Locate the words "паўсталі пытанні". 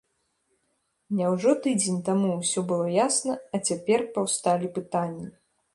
4.19-5.27